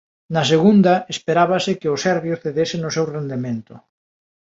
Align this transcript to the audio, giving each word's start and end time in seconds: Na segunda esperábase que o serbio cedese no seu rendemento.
Na 0.35 0.43
segunda 0.51 0.93
esperábase 1.13 1.71
que 1.79 1.91
o 1.95 2.01
serbio 2.05 2.35
cedese 2.43 2.77
no 2.79 2.89
seu 2.95 3.05
rendemento. 3.15 3.73